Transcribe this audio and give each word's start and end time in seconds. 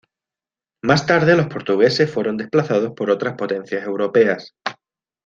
Más 0.81 1.05
tarde, 1.05 1.35
los 1.37 1.45
portugueses 1.45 2.11
fueron 2.11 2.35
desplazados 2.35 2.93
por 2.95 3.11
otras 3.11 3.35
potencias 3.35 3.85
europeas. 3.85 4.55